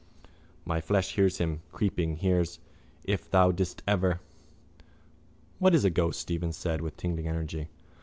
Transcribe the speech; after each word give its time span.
My 0.65 0.81
flesh 0.81 1.13
hears 1.13 1.37
him: 1.37 1.61
creeping, 1.71 2.15
hears. 2.15 2.59
If 3.03 3.29
thou 3.29 3.51
didst 3.51 3.83
ever... 3.87 4.19
—What 5.59 5.75
is 5.75 5.85
a 5.85 5.91
ghost? 5.91 6.19
Stephen 6.19 6.53
said 6.53 6.81
with 6.81 6.97
tingling 6.97 7.27
energy. 7.27 7.67